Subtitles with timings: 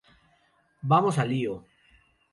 [0.81, 1.55] Vamos al lío!!